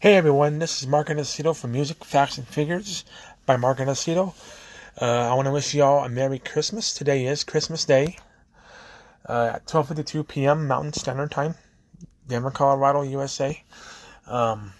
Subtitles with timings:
[0.00, 3.04] Hey everyone, this is Mark Anacito from Music, Facts, and Figures
[3.46, 4.32] by Mark Anacito.
[5.02, 6.94] Uh, I want to wish you all a Merry Christmas.
[6.94, 8.16] Today is Christmas Day
[9.28, 10.68] uh, at 12.52 p.m.
[10.68, 11.56] Mountain Standard Time,
[12.28, 13.60] Denver, Colorado, USA.
[14.28, 14.72] Um,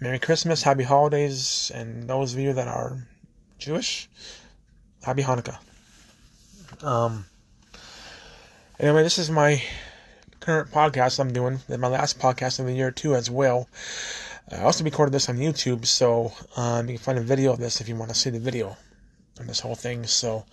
[0.00, 3.06] Merry Christmas, Happy Holidays, and those of you that are
[3.60, 4.10] Jewish,
[5.04, 5.58] Happy Hanukkah.
[6.82, 7.26] Um,
[8.80, 9.62] anyway, this is my
[10.48, 13.68] current podcast I'm doing, my last podcast of the year too as well.
[14.50, 17.82] I also recorded this on YouTube, so um, you can find a video of this
[17.82, 18.74] if you want to see the video
[19.38, 20.06] on this whole thing.
[20.06, 20.46] So,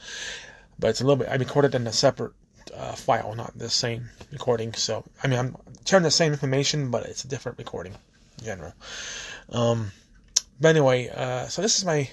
[0.77, 1.30] but it's a little bit.
[1.30, 2.34] I recorded in a separate
[2.76, 4.73] uh, file, not the same recording.
[4.73, 7.93] So, I mean, I'm sharing the same information, but it's a different recording
[8.40, 8.73] in general.
[9.48, 9.93] Um,
[10.59, 12.09] but anyway, uh, so this is my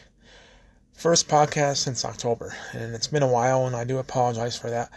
[0.92, 4.88] first podcast since October, and it's been a while, and I do apologize for that.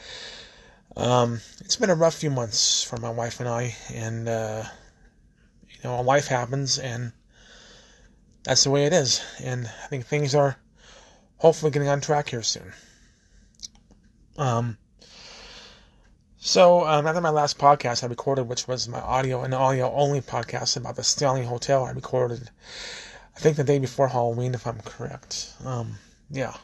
[0.98, 4.64] Um, it's been a rough few months for my wife and I, and uh,
[5.70, 7.12] you know, life happens, and
[8.44, 9.22] that's the way it is.
[9.44, 10.58] And I think things are
[11.38, 12.72] hopefully getting on track here soon.
[14.38, 14.78] Um,
[16.38, 20.22] so um, after my last podcast I recorded, which was my audio and audio only
[20.22, 22.50] podcast about the Stanley Hotel, I recorded,
[23.36, 25.54] I think the day before Halloween, if I'm correct.
[25.66, 25.96] Um,
[26.30, 26.56] yeah,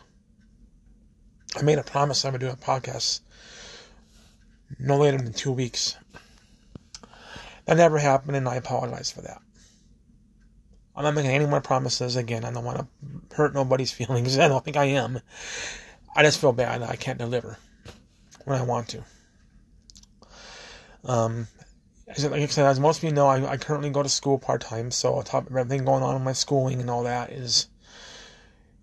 [1.57, 3.21] I made a promise I would do a podcast
[4.79, 5.97] no later than two weeks.
[7.65, 9.41] That never happened, and I apologize for that.
[10.95, 12.43] I'm not making any more promises again.
[12.43, 14.37] I don't want to hurt nobody's feelings.
[14.37, 15.19] I don't think I am.
[16.15, 17.57] I just feel bad that I can't deliver
[18.45, 19.03] when I want to.
[21.05, 21.47] Um,
[22.07, 24.37] as, like I said, as most of you know, I, I currently go to school
[24.37, 27.67] part time, so top of everything going on in my schooling and all that is,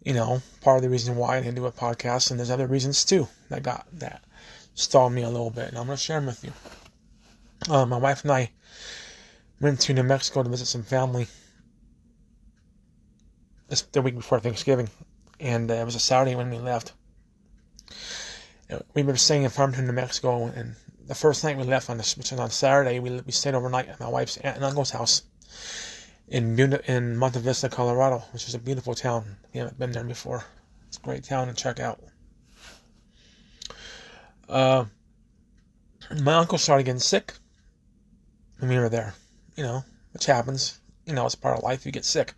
[0.02, 2.66] you know, part of the reason why I didn't do a podcast, and there's other
[2.66, 4.24] reasons too that got that
[4.78, 6.52] stalled me a little bit, and I'm going to share them with you.
[7.68, 8.50] Uh, my wife and I
[9.60, 11.26] went to New Mexico to visit some family
[13.68, 14.88] this, the week before Thanksgiving,
[15.40, 16.92] and uh, it was a Saturday when we left.
[18.70, 21.98] Uh, we were staying in Farmington, New Mexico, and the first night we left on
[21.98, 24.90] this, which was on Saturday, we we stayed overnight at my wife's aunt and uncle's
[24.90, 25.22] house
[26.28, 29.36] in in Monte Vista, Colorado, which is a beautiful town.
[29.52, 30.44] We haven't been there before.
[30.86, 32.00] It's a great town to check out.
[34.48, 34.86] Uh,
[36.22, 37.34] my uncle started getting sick
[38.58, 39.14] when we were there,
[39.56, 40.80] you know, which happens.
[41.06, 41.84] You know, it's part of life.
[41.84, 42.34] You get sick.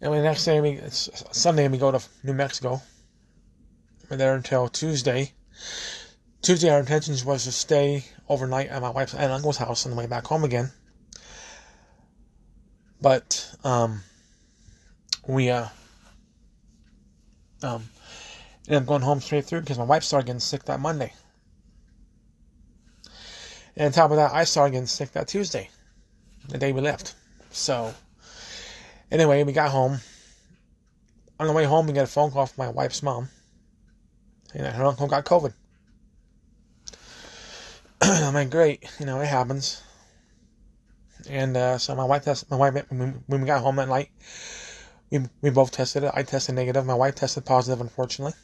[0.00, 2.80] And the next day, we, it's Sunday, we go to New Mexico.
[4.08, 5.32] We're there until Tuesday.
[6.40, 9.98] Tuesday, our intentions was to stay overnight at my wife's and uncle's house on the
[9.98, 10.70] way back home again.
[13.00, 14.02] But um,
[15.26, 15.66] we uh,
[17.62, 17.88] um,
[18.68, 21.12] and I'm going home straight through because my wife started getting sick that Monday.
[23.76, 25.70] And on top of that, I started getting sick that Tuesday,
[26.48, 27.14] the day we left.
[27.50, 27.94] So,
[29.10, 29.98] anyway, we got home.
[31.40, 33.30] On the way home, we got a phone call from my wife's mom.
[34.54, 35.54] And her uncle got COVID.
[38.02, 39.82] I'm like, great, you know, it happens.
[41.30, 44.10] And uh, so my wife tested, my wife, when we got home that night,
[45.10, 46.12] we, we both tested it.
[46.14, 46.84] I tested negative.
[46.84, 48.34] My wife tested positive, unfortunately.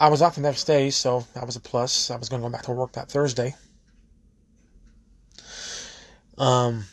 [0.00, 2.10] I was off the next day, so that was a plus.
[2.10, 3.54] I was going to go back to work that Thursday.
[6.38, 6.84] Um,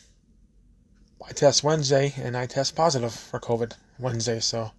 [1.26, 4.72] I test Wednesday, and I test positive for COVID Wednesday, so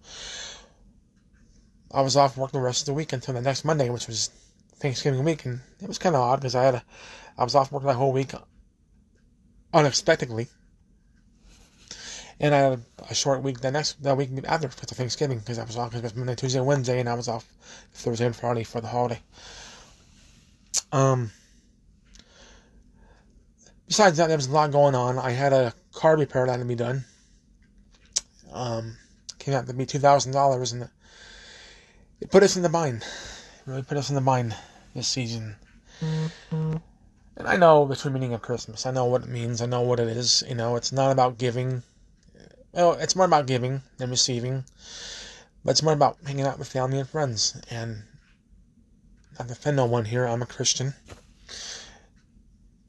[1.92, 4.30] I was off work the rest of the week until the next Monday, which was
[4.74, 6.82] Thanksgiving week, and it was kind of odd because I had a,
[7.38, 8.32] I was off work that whole week
[9.72, 10.48] unexpectedly
[12.40, 15.64] and I had a short week the next that week after for Thanksgiving because I
[15.64, 17.46] was off was Monday, Tuesday, Wednesday, and I was off
[17.92, 19.20] Thursday and Friday for the holiday.
[20.92, 21.30] Um.
[23.86, 25.18] Besides that, there was a lot going on.
[25.18, 27.06] I had a car repair that had to be done.
[28.52, 28.98] Um,
[29.38, 30.88] came out to be two thousand dollars, and
[32.20, 33.02] it put us in the bind.
[33.02, 34.54] It really put us in the bind
[34.94, 35.56] this season.
[36.00, 36.76] Mm-hmm.
[37.38, 38.84] And I know the true meaning of Christmas.
[38.84, 39.62] I know what it means.
[39.62, 40.42] I know what it is.
[40.46, 41.82] You know, it's not about giving
[42.72, 44.64] well, it's more about giving than receiving,
[45.64, 47.60] but it's more about hanging out with family and friends.
[47.70, 48.02] And
[49.38, 50.94] I defend no one here, I'm a Christian.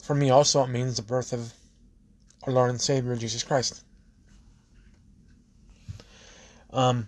[0.03, 1.53] For me, also, it means the birth of
[2.43, 3.83] our Lord and Savior, Jesus Christ.
[6.71, 7.07] Um,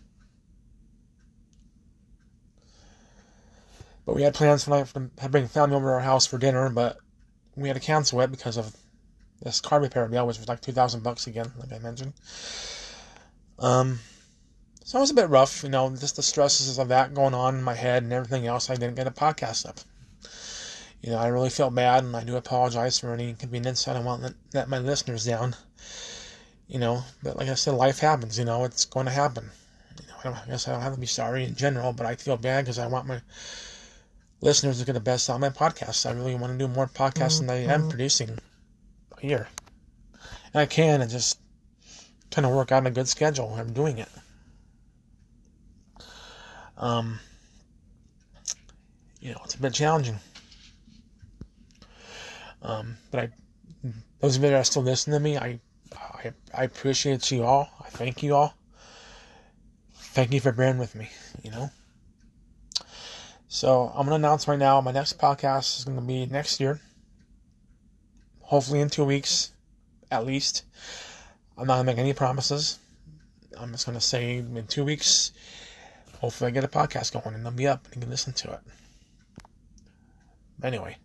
[4.05, 6.97] but we had plans tonight for bring family over to our house for dinner, but
[7.55, 8.75] we had to cancel it because of
[9.41, 12.13] this car repair bill, which was like two thousand bucks again, like I mentioned.
[13.59, 13.99] Um,
[14.83, 17.55] so it was a bit rough, you know, just the stresses of that going on
[17.55, 18.69] in my head and everything else.
[18.69, 19.79] I didn't get a podcast up.
[21.01, 23.87] You know, I really felt bad, and I do apologize for any inconvenience.
[23.87, 25.55] I don't want to let my listeners down.
[26.67, 28.37] You know, but like I said, life happens.
[28.37, 29.49] You know, it's going to happen.
[29.99, 32.05] You know, I, don't, I guess I don't have to be sorry in general, but
[32.05, 33.21] I feel bad because I want my
[34.41, 36.05] listeners to get the best out of my podcast.
[36.05, 37.47] I really want to do more podcasts mm-hmm.
[37.47, 38.37] than I am producing
[39.23, 39.47] year.
[40.53, 41.39] And I can, and just
[42.29, 43.53] kind of work out a good schedule.
[43.57, 44.09] I'm doing it.
[46.77, 47.19] Um,
[49.19, 50.19] you know, it's a bit challenging.
[52.61, 53.29] Um, but I,
[54.19, 55.59] those of you that are still listening to me, I,
[55.95, 57.69] I, I appreciate you all.
[57.79, 58.55] I thank you all.
[59.93, 61.09] Thank you for bearing with me.
[61.43, 61.69] You know.
[63.47, 64.81] So I'm gonna announce right now.
[64.81, 66.79] My next podcast is gonna be next year.
[68.51, 69.53] Hopefully in two weeks,
[70.11, 70.65] at least.
[71.57, 72.79] I'm not gonna make any promises.
[73.57, 75.31] I'm just gonna say in two weeks.
[76.19, 78.51] Hopefully, I get a podcast going and it'll be up and you can listen to
[78.51, 78.59] it.
[80.61, 80.97] Anyway,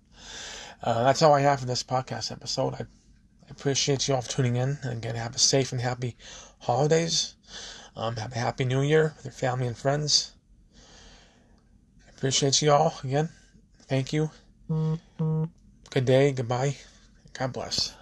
[0.83, 2.75] uh, that's all I have for this podcast episode.
[2.75, 4.79] I, I appreciate you all tuning in.
[4.83, 6.17] And again, have a safe and happy
[6.59, 7.37] holidays.
[7.95, 10.33] Um, have a happy new year with your family and friends.
[12.09, 13.29] I appreciate you all again.
[13.83, 14.33] Thank you.
[15.91, 16.33] Good day.
[16.33, 16.75] Goodbye.
[17.39, 17.95] God bless.